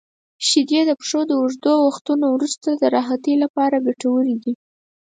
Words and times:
•شیدې 0.47 0.81
د 0.85 0.91
پښو 0.99 1.19
د 1.27 1.31
اوږدو 1.41 1.73
وختونو 1.87 2.25
وروسته 2.35 2.69
د 2.73 2.83
راحتۍ 2.95 3.33
لپاره 3.43 3.83
ګټورې 3.87 4.35
دي. 4.43 4.53